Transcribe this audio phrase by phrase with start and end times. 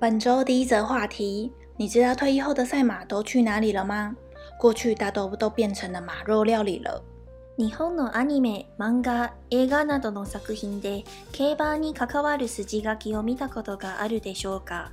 [0.00, 4.16] 本周第一则话题：你知道退役后的赛马都去哪里了吗？
[4.58, 7.02] 过去大都都变成了马肉料理了。
[7.58, 14.92] 日本のアニメ、漫画、映画などの作品で競馬に関わる筋書きを見たことがあるでしょうか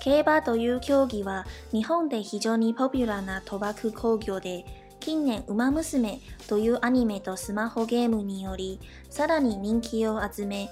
[0.00, 4.64] 競馬という競技は日本で非常にポピュラーな賭博工業で
[5.00, 8.78] 近年「ウマ娘」というアニメとスマホゲームにより
[9.10, 10.70] さらに人気を集め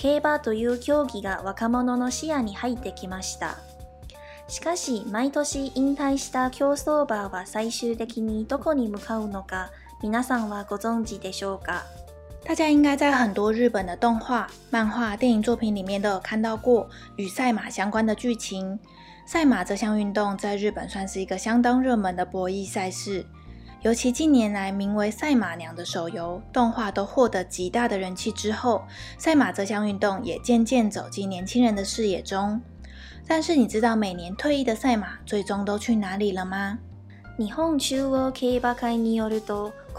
[0.00, 3.58] 競馬という競技が若者の視野に入ってきました
[4.46, 11.82] しかし毎年引退した競走馬は最終的にどこに向かうのか皆さんはご存知でしょうか
[12.44, 18.78] 大家应该在很多日本的动画、漫画、电影作品里面都有看到过与赛马相关的剧情。
[19.26, 23.26] 赛马这项运动在日本算是一个相当热门的博弈赛事，
[23.82, 28.82] 尤其近年来，名为《赛马娘》的手游动画都获得极大的人气之后，
[29.16, 32.60] 赛马这项运动也渐渐走进年轻人的视野中。
[33.28, 36.78] 但是，你知道每年退役的赛马最终都去哪里了吗？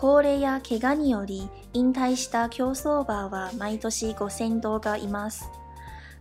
[0.02, 5.43] 高齢や怪我により引退した競走馬は毎年五千頭がいます。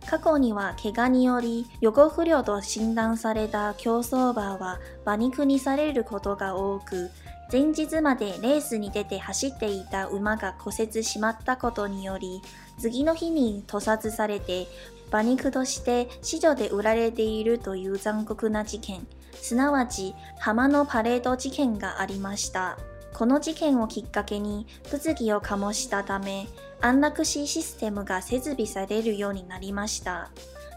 [0.05, 7.09] 過去には怪我により予後不良と診断された競走馬は馬肉にされることが多く。
[7.51, 12.41] 前日までレースに出て走っていた馬が骨折しまったことにより
[12.77, 14.67] 次の日に屠殺されて
[15.09, 22.77] 馬肉として市場で売られているという残酷な事件すなわち浜のパレード事件がありました
[23.13, 26.45] この事件をきっかけに物議を醸したため
[26.81, 30.29] 安楽死システムが設備されるようになりました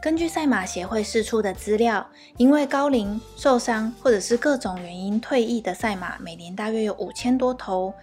[0.02, 2.04] 根据赛马协会释出的资料，
[2.36, 7.94] 因为高龄、受伤或者是各种原因退役的赛马，每年大约有五千多头。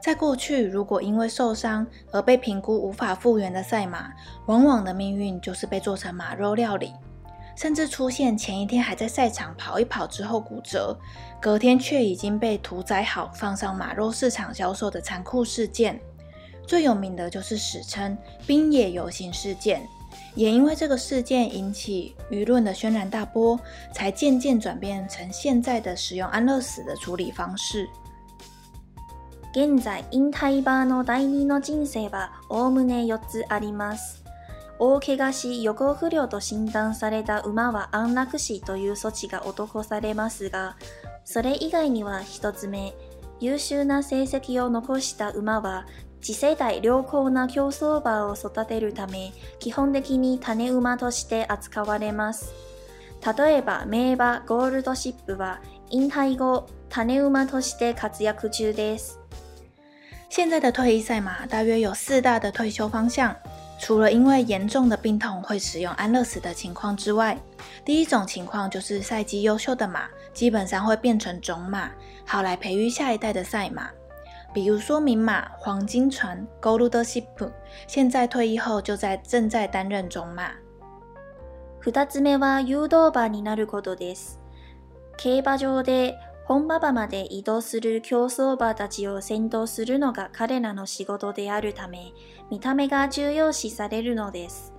[0.00, 4.06] 在过去，如果因为受伤而被评估无法复原的赛马，
[4.46, 6.92] 往往的命运就是被做成马肉料理，
[7.56, 10.96] 甚至出现前一天还在赛场跑一跑之后骨折，
[11.42, 15.98] 隔天却已经被屠宰好放上马肉市场销售的残酷事件。
[16.64, 18.16] 最有名的就是史称
[18.46, 19.82] “冰野游行”事件。
[20.34, 23.58] 也因为这个事件引起舆论的轩然大波，
[23.92, 27.88] 才渐渐转变成现在的使用安乐死的处理方式。
[29.54, 34.18] 現在、引退バーの第二の人生はおおむね4つあります。
[34.78, 40.74] 大怪我し予行不良と診断された馬は安楽死という措置が施されますが、
[41.24, 42.92] それ以外には1つ目、
[43.40, 45.84] 優秀な成績を残した馬は
[46.20, 52.52] 次世代良好な競走馬を育てるため、基本的に種馬として扱われます。
[53.24, 59.20] 例えば、名馬ゴールドシップは、引退後、種馬として活躍中です。
[60.30, 63.34] 現在的退役赛马大约有四大的退休方向，
[63.80, 67.38] 除了因为严重的病痛会使用安乐死的情况之外，
[67.84, 70.02] 第一种情况就是赛季优秀的马
[70.34, 71.90] 基本上会变成种马，
[72.26, 73.88] 好来培育下一代的赛马。
[74.52, 77.50] 比如说明马、黄金船、高路德西普，
[77.86, 80.26] 现在退役后就在正在担任中
[81.94, 84.38] 二つ目は誘導馬になることです。
[85.18, 86.16] 競馬場で
[86.46, 92.12] 本馬場まで移動する競走馬たちを先導するのが彼らの仕事であるため、
[92.50, 94.72] 見た目が重要視されるのです。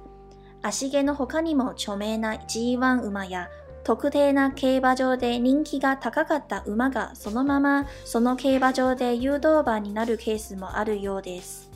[0.62, 3.48] 足毛の他にも著名な G1 馬や
[3.96, 11.70] 特定な競馬場で人気が高かった馬がそのままその競馬場で誘導馬になるケースもあるようです。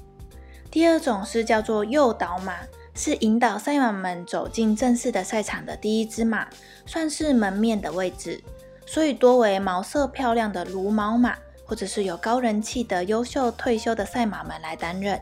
[0.73, 2.53] 第二种是叫做诱导馬。
[2.95, 6.47] 是引导赛马们走进正式的赛场的第一只马，
[6.85, 8.39] 算是门面的位置，
[8.85, 11.35] 所以多为毛色漂亮的茹毛马，
[11.65, 15.19] 或者是有高人气的优秀退休的赛马们来担任。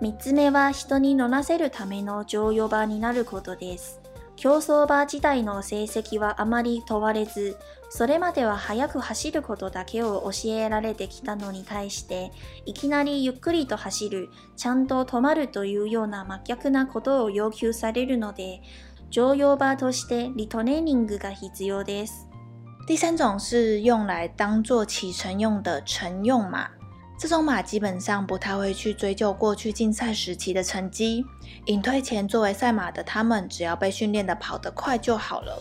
[0.00, 4.01] 三つ目は人に乗らせるための乗用馬になることです。
[4.42, 7.56] 競走馬自体の成績はあまり問われず、
[7.90, 12.32] それまでは速く走ることだけを教えられてきたのに対して、
[12.66, 18.62] いきなりゆっくりと走る、ちゃんと止まるというような真逆なことを要求されるので、
[19.10, 22.28] 常用馬としてリトレーニングが必要です。
[22.88, 25.38] 第三种は用来当用的乘
[26.24, 26.50] 用
[27.22, 31.24] 这种马基本上不太会去追究过去竞赛时期的成绩。
[31.66, 35.56] 隐退前作为赛马的他们，只要被训练得跑得快就好了。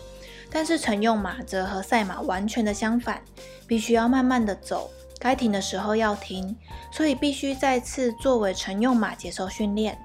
[0.49, 3.21] 但是乘用马则和赛马完全的相反，
[3.67, 6.55] 必须要慢慢的走，该停的时候要停，
[6.91, 9.95] 所以必须再次作为乘用马接受训练。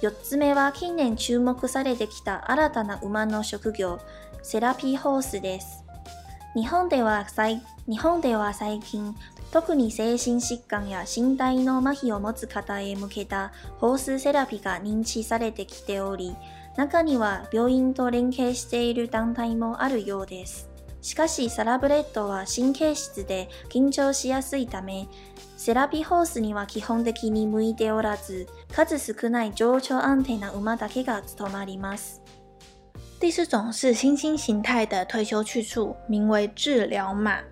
[0.00, 4.00] 四つ目は近年注目されてきた新たな馬の職業、
[4.42, 5.84] セラピーホースです。
[6.56, 7.04] 日本で
[8.36, 9.14] は最近
[9.52, 16.36] 特に精神疾患や身体の麻痺を持つ方へ向けたホースセラピーが認知されてきており、
[16.76, 20.70] 中には病院と連携している団体もあるようです。
[21.02, 25.08] しかしサラブレッドは神経質で緊張しやすいため、
[25.56, 32.22] セラピーホースには基本的に向いておらず、数少ない情緒安定な馬だけが務まります。
[33.20, 37.49] 第四种是新兴形态的退休去处，名为治疗马。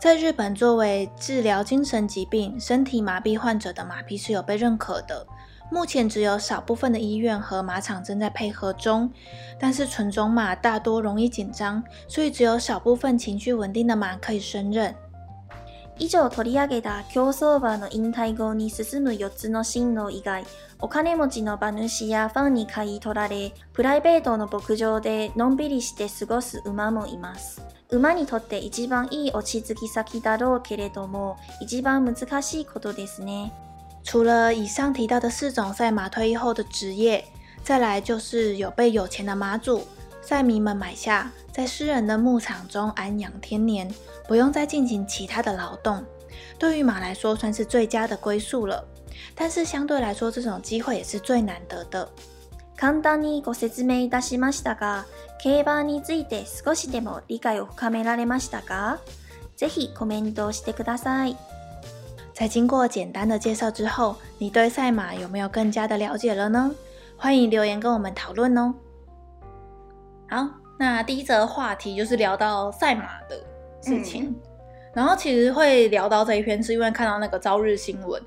[0.00, 5.26] 在日本，作为治疗精神疾病、身体麻痹患者的马匹是有被认可的。
[5.72, 9.10] 目前只有少部分的医院和马场正在配合中，
[9.58, 14.94] 但是纯种马大多容易紧张，所以只有少部分情绪稳定的马可以胜任。
[15.98, 20.44] 以上取り上げた競走馬の引退後に進む四つの進路以外、
[20.78, 27.60] お金持ちの馬主やファンに買い取られ、プライベートの牧場でのんびりして過ごす馬もいます。
[27.90, 27.98] 除
[34.22, 37.24] 了以上提到的四种赛马退役后的职业，
[37.64, 39.86] 再来就是有被有钱的马主、
[40.20, 43.90] 赛迷们买下，在私人的牧场中安养天年，
[44.26, 46.04] 不用再进行其他的劳动，
[46.58, 48.84] 对于马来说算是最佳的归宿了。
[49.34, 52.06] 但是相对来说，这种机会也是最难得的。
[52.78, 55.04] 簡単にご説明いたしましたが、
[55.42, 59.00] 競馬について少しでも理解を深められましたか？
[59.56, 61.36] ぜひコメントをしてください。
[62.32, 66.70] 在经过简单的介绍之后，你对赛马有没有更加的了解了呢？
[67.16, 68.72] 欢迎留言跟我们讨论哦。
[70.28, 70.48] 好，
[70.78, 73.42] 那第一则话题就是聊到赛马的
[73.82, 74.32] 事情。
[74.94, 78.22] 然后其实会聊到这一篇，是因为看到那个《朝日新闻》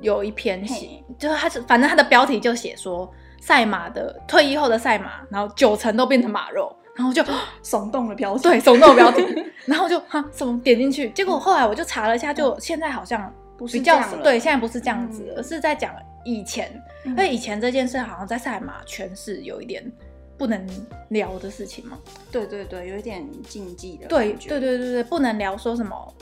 [0.00, 3.08] 有一篇写，就是它反正它的标题就写说。
[3.40, 7.22] 赛马的退役后的赛马，然后九成都变成马肉，然后就
[7.62, 9.22] 耸动了标题，耸动标题，
[9.64, 15.94] 然后就哈什么点进去，结果后来我就查了一下，就现在好像不是比较对，现在不是这样子，而是在讲
[16.24, 16.70] 以前，
[17.04, 19.90] 因为以前这件事好像在赛马圈是有一点
[20.36, 20.66] 不能
[21.08, 21.98] 聊的事情嘛。
[22.30, 24.06] 对对对，有一点禁忌的。
[24.08, 26.14] 对对对对对，不能聊说什么，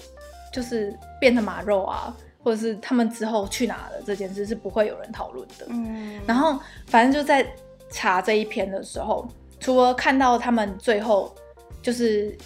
[0.52, 2.14] 就是变成马肉啊。
[2.44, 5.64] 或者是他们之后去哪了这件事是不会有人讨论的。
[5.70, 7.44] 嗯，然后反正就在
[7.90, 9.26] 查这一篇的时候，
[9.58, 11.34] 除了看到他们最后
[11.80, 12.36] 就是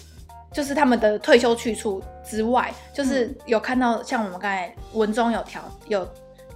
[0.53, 6.07] 就是他们的退休去处之外，就是有看到像我们刚才文中有条有。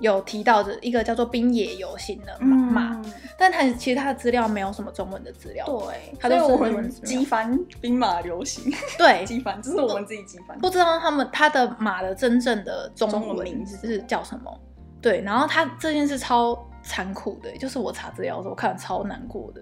[0.03, 3.01] 有提到的一个叫做冰野游行的马，
[3.37, 5.65] 但他其实他的资料没有什么中文的资料。
[5.65, 8.65] 对，都是我们机翻兵马流行。
[8.99, 14.59] 对，机翻这是我们自己机翻，不知道他们他的马的真正的中文名字是叫什么。
[15.01, 19.61] 对，然后他这件事超残酷的，就是我查资料的时候我看超难过的，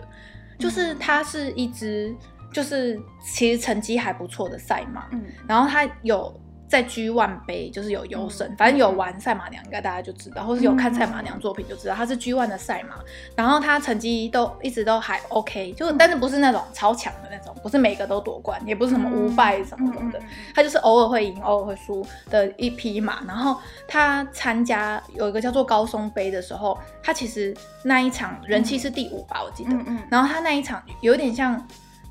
[0.58, 2.16] 就是它是一只
[2.52, 5.04] 就是其实成绩还不错的赛马，
[5.48, 6.34] 然后他有。
[6.71, 12.95] 在 G One 杯就是有优胜，反正有玩赛马娘应该大家就知道，或是有看赛马娘作品就知道，他是 G One 的赛马，
[13.35, 20.21] 然后他成绩都一直都还 OK，就但是不是那种超强的那种，不是每个都夺冠，也不是什么五败什么什么的，
[20.56, 23.19] 他就是偶尔会赢，偶尔会输的一匹马。
[23.27, 27.53] 然后他参加有一个叫做高松杯的时候，他其实
[27.83, 29.71] 那一场人气是第五吧，我记得，
[30.09, 31.62] 然后他那一场有点像。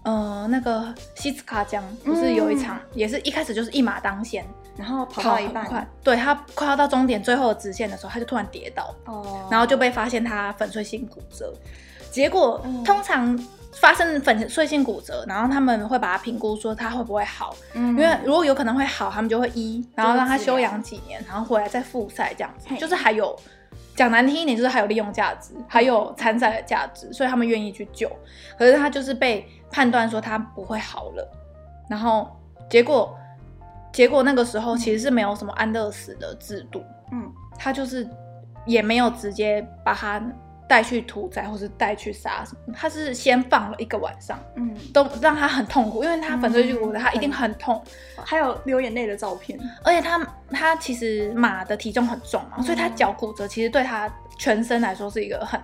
[0.03, 4.45] 呃，那个西斯卡江不是有一场，也是一开始就是一马当先，
[4.77, 11.53] 然后跑到一半，对他快要到终点最后的直线的时候，他就突然跌倒，哦，然后就被发现他粉碎性骨折。
[12.11, 13.39] 结果通常
[13.75, 23.39] 发生粉碎性骨折，然后他们会把它评估说他会不会好，嗯，因为如果有可能会好，他们就会医，然后让他休养几年，然后回来再复赛这样子，就是还有
[23.95, 28.11] 讲难听一点，就是还有利用价值，还有参赛的价值，所以他们愿意去救。
[28.59, 29.47] 可是他就是被。
[29.71, 31.31] 判断说他不会好了，
[31.89, 32.29] 然后
[32.69, 33.17] 结果
[33.93, 38.09] 结果那个时候其实是没有什么安乐死的制度，嗯，他就是
[38.67, 40.21] 也没有直接把他
[40.69, 47.81] 带去屠宰或是带去杀什么，他是先放了一个晚上，嗯，都让他很痛苦，因为他反正就觉得他一定很痛，
[48.25, 50.19] 还有流眼泪的照片，而且他
[50.51, 55.61] 他其实马的体重很重嘛，所以他脚骨折其实对他全身来说是一个很。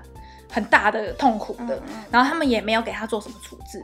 [0.51, 3.83] 很大的痛苦的，然后他们也没有给他做什么处置，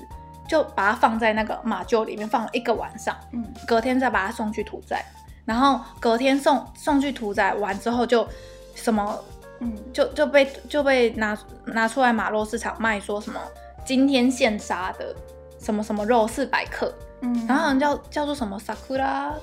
[0.49, 5.05] 就把它放在那个马厩里面放了一个晚上，嗯，隔天再把它送去屠宰，
[5.45, 8.27] 然后隔天送送去屠宰完之后就
[8.75, 9.19] 什么，
[9.61, 13.41] 嗯，就就被就被拿拿出来马肉市场卖，说什么
[13.85, 15.15] 今天现杀的
[15.59, 19.35] 什么什么肉四百克，嗯，然后好像叫叫做什么萨库拉。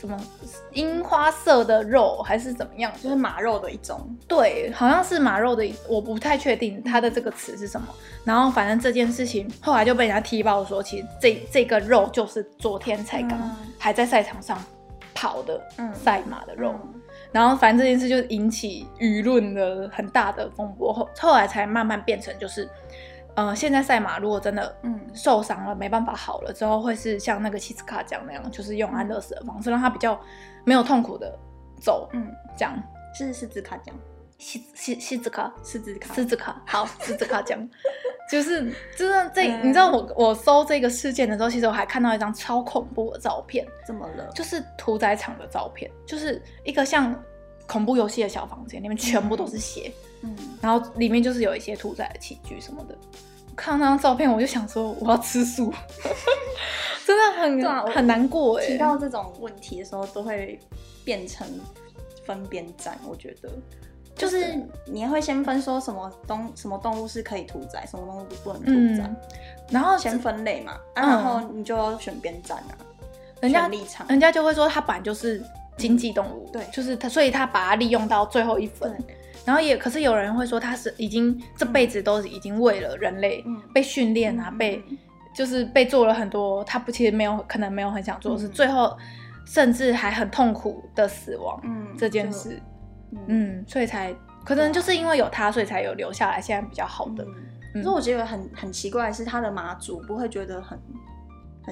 [0.00, 0.18] 什么
[0.72, 2.90] 樱花色的肉还是怎么样？
[3.02, 7.86] 就是马肉的一种，对，好像是马肉的，我不太确定它的这个词是什么。
[8.24, 14.58] 然后反正这件事情后来就被人家踢爆说，其实这这个肉就是昨天才刚还在赛场上
[15.12, 15.60] 跑的
[15.92, 16.74] 赛马的肉。
[17.32, 22.66] 然后反正这件事就引起舆论的很大的风波，后后来才慢慢变成就是。
[23.40, 30.20] 嗯，现在赛马如果真的嗯受伤了，没办法好了之后，会是像那个锡斯卡讲那样，就是用安乐死的方式让他比较
[30.64, 31.38] 没有痛苦的
[31.80, 32.06] 走。
[32.12, 32.76] 嗯，讲
[33.14, 33.94] 是是西斯卡讲
[34.36, 37.58] 锡西锡纸卡，西纸卡西纸卡好，西纸卡讲
[38.30, 44.26] 就是就是这你知道我我搜这个事件的时候，其实我还看到一张超恐怖的照片，怎么了？
[44.34, 47.14] 就是屠宰场的照片，就是一个像
[47.66, 49.90] 恐怖游戏的小房间，里面全部都是血，
[50.24, 52.94] 嗯，然后里面就是有一些屠宰的器具什么的。
[53.60, 55.70] 看到那张照片，我就想说我要吃素，
[57.06, 58.64] 真的很很难过哎。
[58.66, 60.58] 提到这种问题的时候，都会
[61.04, 61.46] 变成
[62.24, 63.50] 分边站，我觉得。
[64.16, 64.54] 就是
[64.86, 69.10] 你会先分说什么东什么动物是可以屠宰，什么动物不能屠宰，
[69.70, 72.72] 然后先分类嘛，然后你就要选边站啊。
[73.40, 75.42] 人家立场，人家就会说它本来就是
[75.78, 78.96] 经济动物，对，就是它，所以他把它利用到最后一分。
[79.44, 84.82] 然后也可是有人会说他是已经这辈子都已经为了人类被训练啊，被
[85.34, 88.96] 就是被做了很多，他不其实没有可能没有很想做，是最后
[89.46, 91.58] 甚至还很痛苦的死亡
[91.96, 92.60] 这件事，
[93.26, 97.26] 嗯，所以才可能就是因为有他，所以才有留下来现在比较好的。
[97.72, 100.78] 可是我觉得很很奇怪，是他的马祖不会觉得很。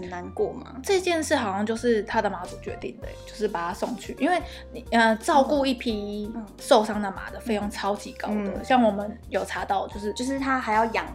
[0.01, 0.77] 很难过嘛？
[0.83, 4.41] 这件事好像就是他的马主决定的，就是把他送去，因为
[4.73, 11.07] 你呃，照顾一批受伤的马的费用超级高的，像我们有查到，就是就是他还要养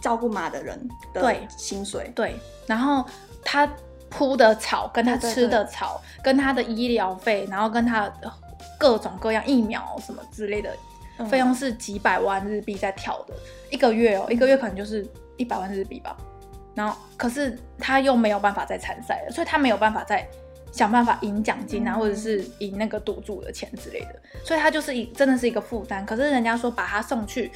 [0.00, 0.78] 照顾马的人
[1.14, 2.36] 的薪水，对，
[2.66, 3.04] 然后
[3.42, 3.68] 他
[4.10, 8.12] 铺的草、跟他吃的草、跟他的医疗费，然后跟他
[8.78, 10.70] 各种各样疫苗什么之类的
[11.28, 13.34] 费用是几百万日币在跳的，
[13.70, 15.06] 一个月哦，一个月可能就是
[15.38, 16.14] 一百万日币吧。
[16.74, 20.26] 然后，可是他又没有办法再参赛了，所以他没有办法再
[20.70, 24.16] 想办法赢奖金啊，或者是赢那个赌注的钱之类的。
[24.44, 26.04] 所以他就是一真的是一个负担。
[26.06, 27.50] 可是人家说把他送去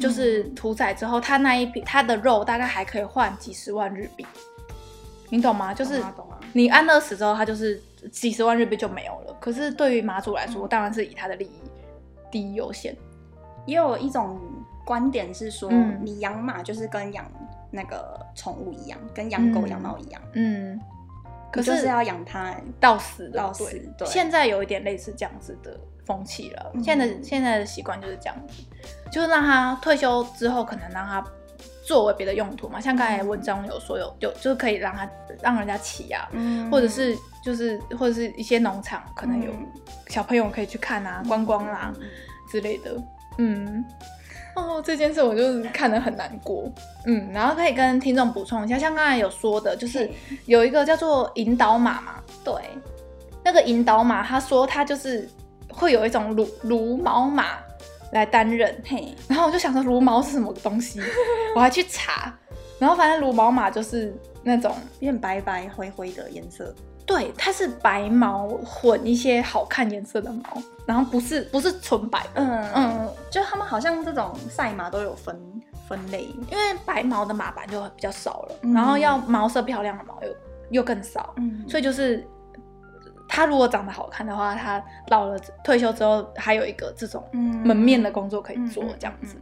[0.00, 4.26] 就是屠宰之后，他那一笔他的肉大概还可以换几十万日币，
[5.28, 5.72] 你懂吗？
[5.72, 6.02] 就是
[6.52, 7.80] 你安乐死之后，他就是
[8.10, 9.36] 几十万日币就没有了。
[9.40, 11.70] 可是对于马祖来说，当然是以他的利益
[12.30, 12.94] 第一优先。
[13.64, 14.40] 也有一种
[14.84, 15.70] 观点是说，
[16.00, 17.30] 你养马就是跟养。
[17.76, 20.20] 那个宠物一样，跟养狗养猫一样。
[20.32, 20.80] 嗯，
[21.52, 23.64] 可是要养它到死，到死。
[23.98, 26.72] 对，现在有一点类似这样子的风气了。
[26.82, 28.64] 现在的现在的习惯就是这样子，
[29.12, 31.22] 就是让它退休之后，可能让它
[31.84, 32.80] 作为别的用途嘛。
[32.80, 35.06] 像刚才文章有说有有，就是可以让它
[35.42, 36.26] 让人家骑啊，
[36.72, 37.14] 或者是
[37.44, 39.52] 就是或者是一些农场，可能有
[40.08, 41.92] 小朋友可以去看啊，观光啦
[42.50, 42.96] 之类的。
[43.36, 43.84] 嗯。
[44.56, 46.64] 哦，这件事我就看得很难过，
[47.04, 50.10] 嗯，然后可以跟听众补充一下，像刚才有说的，就是
[50.46, 52.54] 有一个叫做引导码嘛，对，
[53.44, 55.28] 那个引导码，他说他就是
[55.68, 57.58] 会有一种如如毛马
[58.12, 61.00] 来担任，嘿，然后我就想说如毛是什么东西，
[61.54, 62.34] 我还去查，
[62.78, 66.74] 然后反正如毛马就是那种变白白灰灰的颜色。
[67.06, 70.42] 对，它是白毛混一些好看颜色的毛，
[70.84, 75.40] 然后不是不是纯白，嗯嗯，就他们好像这种赛马都有分
[75.88, 80.28] 分类，因为白毛的马版就比较少了，然后要毛色漂亮的毛又
[80.80, 82.26] 又更少，嗯，所以就是
[83.28, 89.36] 它如果长得好看的话，它老了退休之后还有一个这种门面的工作可以做，这样子，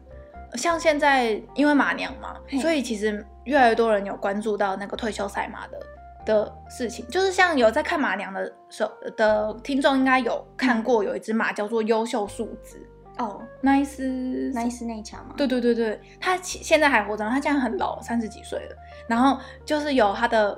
[0.59, 5.81] 像现在因为马娘嘛，所以其实越来越多人有关注到那个退休赛马的。
[6.25, 8.85] 的事情就是像有在看马娘的时
[9.17, 12.85] 的听众应该有看过，有一只马叫做优秀树质
[13.19, 14.07] 哦，奈斯
[14.55, 15.35] 奈斯内墙吗？
[15.37, 18.77] 对对对对，它现在还活着，它现在很老，三十几岁了。
[19.07, 20.51] 然后就是有他的，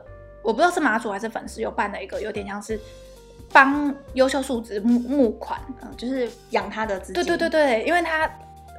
[0.42, 2.78] 我不知道是马主还是粉丝有办了一个有点像是
[3.52, 7.14] 帮优秀树脂募募款，嗯，就是养它的资金。
[7.22, 8.30] 对对对对，因为它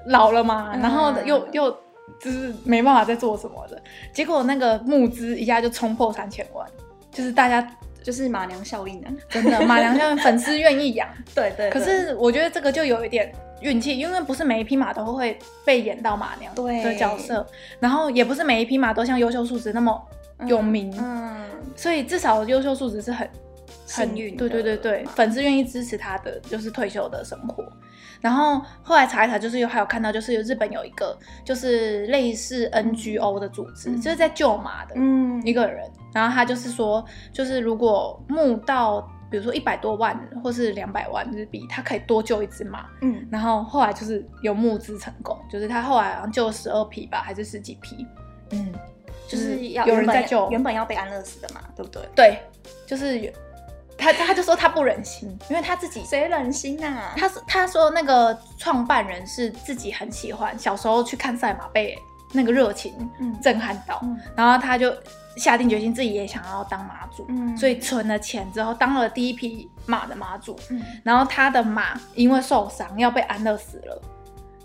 [0.08, 1.78] 老了嘛，然后又又。
[2.20, 3.80] 就是没办法再做什么的
[4.14, 6.66] 结果，那个募资一下就冲破三千万，
[7.12, 7.66] 就是大家
[8.02, 11.70] 就是马娘效应啊，真的 马娘效应，粉丝愿意养，对对。
[11.70, 17.46] 可是我觉得这个就有一点运气，因为不是每一匹马都会被演到马娘的角色，
[17.80, 20.02] 然后也不是每一匹马都像优秀数值那么
[20.46, 21.40] 有名，嗯，
[21.76, 23.30] 所以至少优秀数值是很。
[23.88, 27.64] 幸运对对对对，粉丝愿意支持他的就是退休的生活。
[28.20, 35.90] 然后后来查一查，就是有还有看到，就是日本有一个就是类似 NGO 的组织，就是在救马的，嗯，一个人。
[36.14, 39.02] 然后他就是说，就是如果募到
[39.32, 43.26] 比如说一百多万或是两百万日币，他可以多救一只马，嗯。
[43.32, 48.06] 然后后来就是有募资成功，就是他后来好像救了十二匹吧，还是十几匹，
[48.50, 48.74] 嗯，
[49.30, 52.02] 就是要有人在救，原本要被安乐死的嘛，对不对？
[52.14, 52.40] 对，
[52.86, 53.32] 就是。
[53.98, 57.16] 他他就说他不忍心，因为他自己谁忍心啊？
[57.18, 61.98] 他是他说那个创办人是自己很喜欢，小时候去看赛马被
[62.32, 62.94] 那个热情
[63.42, 64.00] 震撼到，
[64.36, 64.94] 然后他就
[65.36, 67.28] 下定决心自己也想要当马主，
[67.58, 70.56] 所以存了钱之后当了第一批马的马主。
[71.04, 74.02] 然后他的马因为受伤要被安乐死了，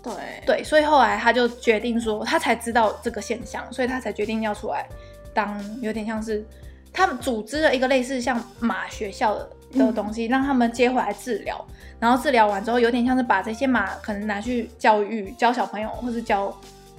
[0.03, 0.13] 对
[0.45, 4.87] 对，所以后来他就决定说，他才知道这个现象，所以他才决定要出来
[5.33, 6.47] 当有点像是。
[6.93, 11.59] 他们组织了一个类似像马学校的的东西，让他们接回来治疗，
[11.99, 16.55] 然后治疗完之后，有点像是把这些马可能拿去教育，教小朋友或是教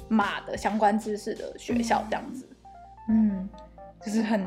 [0.08, 2.44] 马的相关知识的学校这样子。
[3.08, 3.48] 嗯，
[4.04, 4.44] 就是很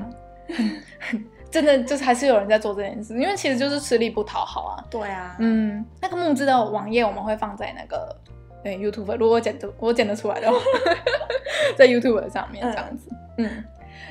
[0.53, 4.83] 很很真的，就是还是有人在做这件事，因为其实就是吃力不讨好啊。
[4.91, 5.37] 对啊。
[5.39, 8.13] 嗯，那个木制的网页我们会放在那个
[8.61, 10.57] 对 YouTube，如果剪出我剪得出来的话，
[11.77, 13.09] 在 YouTube 上面这样子。
[13.37, 13.63] 嗯。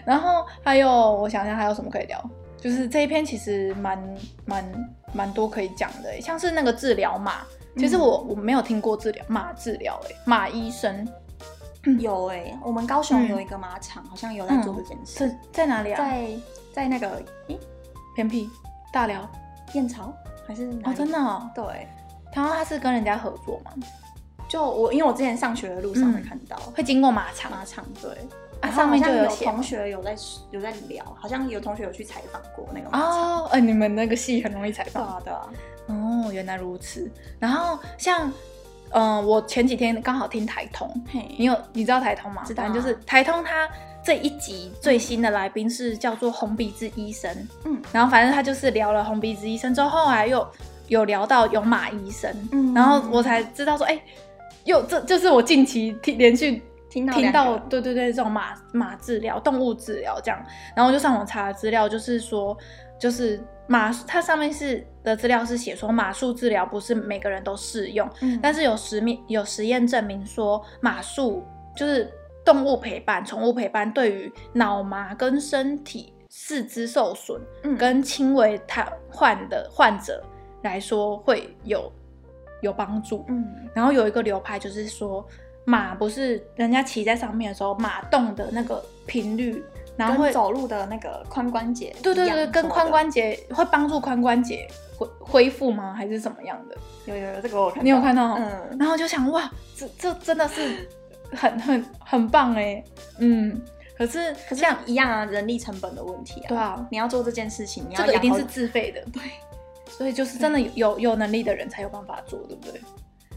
[0.06, 4.64] 然后还有，我想想还有什么可以聊，就是这一篇其实蛮蛮
[5.12, 7.38] 蛮多可以讲的，像是那个治疗马，
[7.76, 11.06] 其实我我没有听过治疗马治疗，哎，马医生
[11.98, 15.98] 有哎，我们高雄有一个马场，好像有在做这件事，在哪里啊？
[15.98, 16.28] 在
[16.72, 17.58] 在那个咦，
[18.14, 18.48] 偏僻
[18.92, 19.28] 大寮
[19.72, 20.14] 燕巢
[20.46, 21.64] 还是哪哦，真的哦，对，
[22.32, 23.72] 然后他是跟人家合作嘛，
[24.48, 28.08] 就我因为我之前上学的路上看到，会经过马场，马场对。
[28.60, 30.16] 啊，上面就有同学有在
[30.50, 35.38] 有在聊，好像有同学有去采访过那个哦，哎，你们那个戏很容易采访的
[35.86, 37.10] 哦，原来如此。
[37.38, 38.32] 然后像
[38.90, 40.90] 嗯，我前几天刚好听台通，
[41.36, 42.42] 你有你知道台通吗？
[42.46, 43.68] 知道，就是台通他
[44.02, 47.30] 这一集最新的来宾是叫做红鼻子医生，
[47.64, 50.46] 嗯，然后反正他就是聊了红鼻子医生，之后后来又
[50.88, 54.00] 有聊到有马医生，嗯，然后我才知道说，哎，
[54.64, 56.62] 又这就是我近期听连续。
[57.04, 60.40] 听到对对对，这种马马治疗、动物治疗这样，
[60.74, 62.56] 然后就上网查资料，就是说，
[62.98, 71.42] 就是马它上面是的资料是写说，马术治疗不是每个人都适用，嗯，但是有实名，有实验证明说，马术
[71.76, 72.10] 就是
[72.44, 77.38] 动物陪伴、宠物陪伴对于脑麻跟身体四肢受损
[77.76, 80.24] 跟轻微瘫痪的患者
[80.62, 81.92] 来说会有
[82.62, 85.26] 有帮助，嗯，然后有一个流派就是说。
[85.66, 89.60] 马不是人家骑在上面的时候，马动的那个频率，
[89.96, 95.92] 然后走路的那个髋关节，对对对，跟髋关节会帮助髋关节恢恢复吗？
[95.92, 96.76] 还是什么样的？
[97.06, 98.34] 有有有，这个我看你有看到？
[98.34, 100.88] 嗯，然后就想哇，这这真的是
[101.32, 102.82] 很很很棒哎，
[103.18, 103.60] 嗯，
[103.98, 109.20] 可是可是像一样啊，人力成本的问题啊，对啊，你要做这件事情，你要一定是自费的，对，
[109.88, 112.80] 所以就是真的有有能力的人才有办法做，对不对？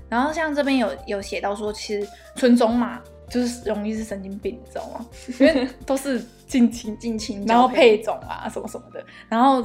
[0.10, 5.06] 然后像这边有有写到说，其实纯种马就是容易是神经病，你知道吗？
[5.39, 9.62] 因为都是近亲 近亲，然后配种啊什么什么的，然后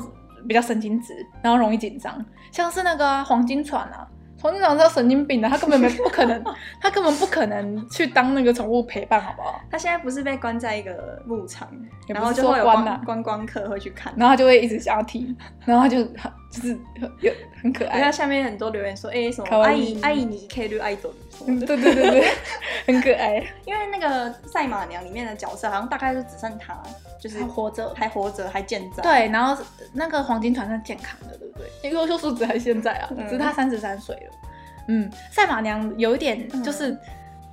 [0.47, 2.25] 比较神经质，然后容易紧张。
[2.53, 4.07] 像是那个黄金船啊，
[4.41, 6.41] 黄金船是神经病的，它根本没不可能，
[6.81, 9.59] 它根本不可能去当那个宠物陪伴，好不好？
[9.71, 11.67] 它现在不是被关在一个牧场，
[12.07, 16.07] 然后就会关嘛，观光客会去看，然后就会一直想要踢，然后就。
[16.55, 16.77] 就是
[17.21, 22.29] 有很可爱，然后下面很多留言说，哎，什么阿姨阿姨，你可以做爱豆什对对对对，
[22.87, 23.45] 很可爱。
[23.65, 26.81] 因为那个赛马娘里面的角色，好像大概就只剩她，
[27.21, 29.03] 就是活着，还活着，还健在。
[29.03, 29.61] 对，然后
[29.93, 31.91] 那个黄金团是健康的，对不对？
[31.91, 34.33] 优秀数质还现在啊，只是他三十三岁了。
[34.87, 36.97] 嗯，赛马娘有一点就是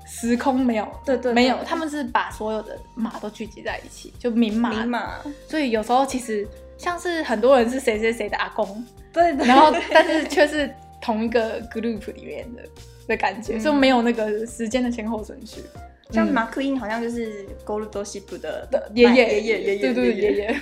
[0.05, 5.15] 时空没有，对对，没有，他们是把所有的马都聚集在一起，就明马明马，
[5.47, 6.47] 所以有时候其实。
[6.81, 10.67] 像是很多人是谁谁谁的阿公，对的，然后但是却是
[10.99, 12.63] 同一个 group 里面的
[13.07, 15.61] 的感觉，就没有那个时间的前后顺序。
[16.09, 20.59] 像马克因好像就是 Goldoshi 的爷爷爷爷爷爷，对对爷爷，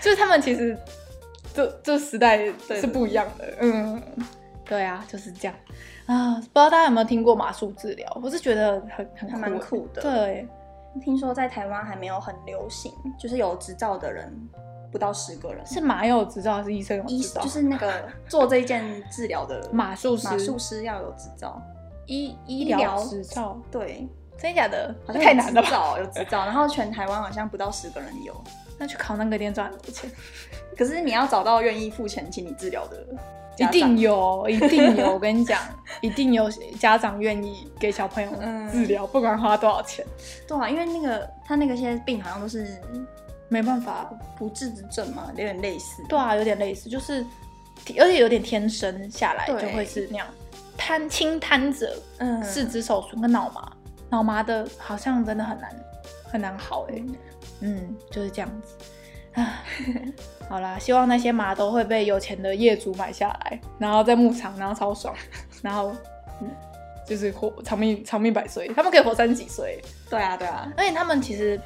[0.00, 0.78] 就是 他们其实
[1.52, 3.46] 这这时代是不一样的。
[3.60, 4.00] 嗯，
[4.64, 5.54] 对啊，就是这样
[6.06, 6.34] 啊。
[6.36, 8.20] 不知道大家有没有听过马术治疗？
[8.22, 10.00] 我是觉得很很蛮酷的。
[10.00, 10.48] 对，
[11.02, 14.32] 听说在台湾还没有很流行，就是有执照的人。
[14.90, 17.40] 不到十个人，是马有执照还是医生有执照？
[17.42, 20.26] 医就是那个 做这一件治疗的马术师。
[20.28, 21.60] 马术师要有执照，
[22.06, 23.58] 医医疗执照。
[23.70, 24.94] 对，真假的？
[25.06, 25.94] 好像太难了吧？
[25.98, 28.34] 有执照，然后全台湾好像不到十个人有。
[28.78, 30.10] 那去考那个店赚多钱？
[30.76, 33.06] 可是你要找到愿意付钱请你治疗的，
[33.56, 35.14] 一定有，一定有。
[35.14, 35.58] 我跟你讲，
[36.02, 38.30] 一定有家长愿意给小朋友
[38.70, 40.04] 治疗，不管花多少钱。
[40.46, 42.66] 对啊，因为那个他那个些病好像都是。
[43.48, 46.02] 没办法，不治之症嘛，有点类似。
[46.08, 47.20] 对啊，有点类似，就是，
[47.98, 50.26] 而且有点天生下来就会是那样。
[50.76, 53.72] 瘫，轻瘫者，嗯，四肢手术跟脑麻，
[54.10, 55.70] 脑麻的好像真的很难，
[56.24, 57.02] 很难好哎。
[57.60, 59.40] 嗯，就是这样子。
[59.40, 59.62] 啊，
[60.50, 65.14] 好啦，希望那些麻都会被有钱的业主买下来，然后在牧场，然后超爽，
[65.62, 65.94] 然后，
[67.06, 69.80] 就是活长命长命百岁，他们可以活三十几岁。
[70.10, 71.58] 对啊，对啊，而且他们其实。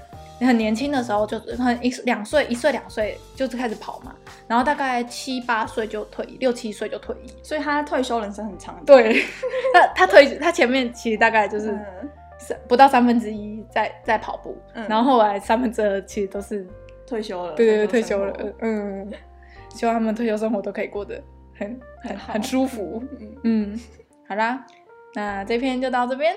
[0.47, 4.15] 很年轻的时候就很一两岁一岁两岁就开始跑嘛，
[4.49, 8.79] 然后大概七八岁就退役，六七岁就退役，所以他退休人生很长。
[8.87, 9.25] 对，
[9.75, 11.79] 他他退他前面其实大概就是
[12.67, 14.57] 不到三分之一在在跑步，
[14.89, 16.67] 然后后来三分之二其实都是
[17.07, 17.53] 退休了。
[17.55, 18.35] 对对对，退休了。
[18.61, 19.11] 嗯，
[19.75, 21.23] 希望他们退休生活都可以过得
[21.55, 23.03] 很很很舒服。
[23.45, 23.79] 嗯，
[24.27, 24.65] 好啦，
[25.15, 26.35] 那这篇就到这边。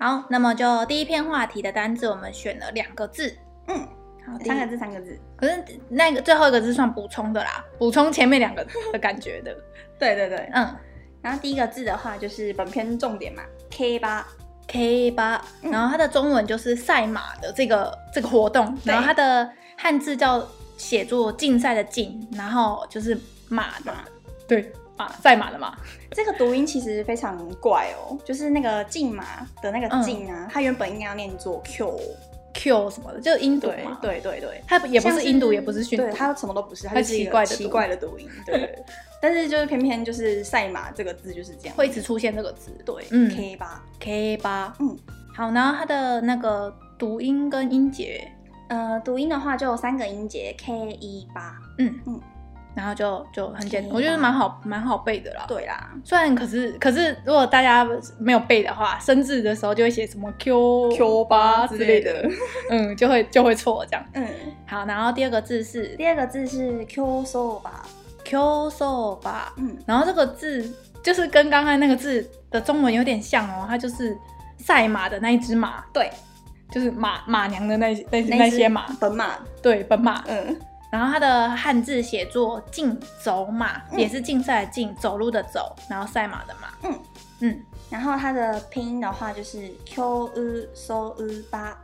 [0.00, 3.34] 好，那么就第一篇话题的单字，我们选了两个字。
[3.66, 3.76] 嗯，
[4.24, 5.18] 好，三个字，三个字。
[5.36, 9.52] 可是那个最后一个字算补充的啦， 补充前面两个的感觉的。
[9.98, 10.68] 对对对，嗯。
[11.20, 14.24] 然后第一个字的话就是本篇重点嘛，K 八
[14.68, 15.44] ，K 八。
[15.62, 23.94] 然后它的中文就是赛马的这个这个活动，然后它的汉字叫写作竞赛的竞，然后就是马嘛。
[24.46, 24.72] 对。
[25.22, 25.74] 赛马的嘛，
[26.12, 29.24] 这个读音其实非常怪哦，就是那个“竞马”
[29.62, 31.98] 的那个“竞”啊，它原本应该要念作 “q
[32.54, 33.98] q” 什么的，就音读嘛。
[34.02, 38.26] 对对对，它也不是音读，也不是训读，它什么都不是，它是一个奇怪的读音。
[38.46, 38.74] 对，
[39.20, 42.72] 但是就是偏偏就是“赛马”这个字就是这样，会一直出现这个字。
[42.84, 44.96] 对，k 八 k 八，嗯，
[45.34, 48.28] 好，然后它的那个读音跟音节，
[48.68, 52.20] 呃，读音的话就三个音节 k 一八，嗯嗯。
[52.78, 55.44] 然后就就很简单，我觉得蛮好蛮好背的啦。
[55.48, 57.84] 对啦，虽然可是可是，如果大家
[58.20, 62.24] 没有背的话，生字的时候就会写什么 Q Q 八之类的，
[62.70, 64.04] 嗯，就会就会错这样。
[64.14, 64.24] 嗯，
[64.64, 67.70] 好，然后第二个字是第二个字是 Q So Ba
[68.24, 74.16] Q So Ba，嗯，然后这个字就是跟刚刚那个字的中文有点像哦，它就是
[74.56, 76.08] 赛马的那一只马，对，
[76.70, 80.56] 就是马马娘的那那那些马，本马，对，本马，嗯。
[80.90, 86.68] 然后它的汉字写作“竞走马”，也是竞赛的“竞”，走路的“走”，然后赛马的“马”。
[86.90, 87.00] 嗯
[87.40, 87.62] 嗯。
[87.90, 90.30] 然后它的拼音的话就是 q u
[90.74, 91.76] s o u 八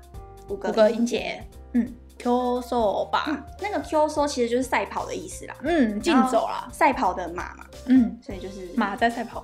[0.48, 1.42] 五个五个音节。
[1.72, 3.26] 嗯，qū s o 八。
[3.60, 5.54] 那个 qū s o 其实就是赛跑的意思啦。
[5.62, 7.64] 嗯，竞走啦，赛跑的马嘛。
[7.86, 9.42] 嗯，所以就是马在赛跑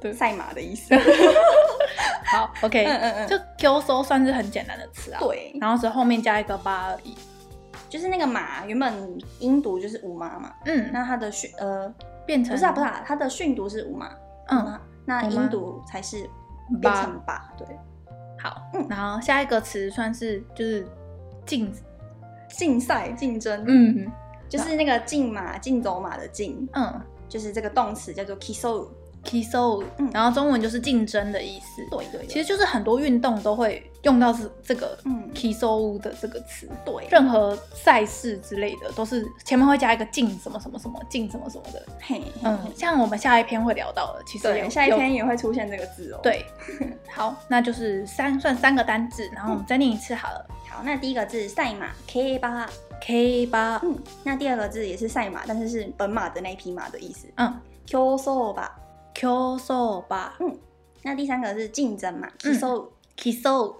[0.00, 0.92] 的，赛马的意思。
[2.26, 5.18] 好，OK，嗯嗯嗯，就 qū s O，算是很简单的词啊。
[5.20, 7.14] 对，然后是后面加一个“八”而已。
[7.92, 11.86] 就是那个马，原本音读就是五马嘛，嗯，那它的训呃
[12.24, 14.10] 变成不是啊不是啊，它的训读是五马，
[14.48, 16.26] 嗯，那音读才是
[16.80, 17.04] 八，
[17.58, 17.66] 对，
[18.42, 20.86] 好，嗯，然后下一个词算是就是
[21.44, 21.70] 竞
[22.48, 24.10] 竞赛竞争，嗯，
[24.48, 28.88] 就是那个竞马竞走马的竞，嗯，就是这个动词叫做 kisou。
[29.24, 29.82] Kiso，
[30.12, 31.82] 然后中文就是竞争的意思。
[31.90, 36.68] 对对，其实就是很多运动都会用到是这个嗯 Kiso 的这个词。
[36.84, 41.82] 对，任何赛事之类的都是前面会加一个竞什么什么什么竞什么什么的。
[42.00, 46.20] 嘿，嗯，像我们下一篇会聊到的，其实下一篇也会出现这个字哦。
[46.22, 46.44] 对，
[47.12, 50.44] 好，那就是三算三个单字，然后我们再念一次好了。
[50.68, 52.68] 好，那第一个字赛马 K 八
[53.00, 57.28] K 八，嗯，那第二个字也是赛马，但是是本马的那匹马的意思。
[57.36, 57.54] 嗯
[57.86, 58.78] ，Kiso 吧。
[59.14, 60.58] q 嗽吧，嗯，
[61.02, 63.76] 那第三个是竞争嘛，q 嗽 q 嗽，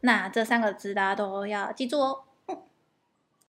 [0.00, 2.24] 那这三个字大家都要记住哦。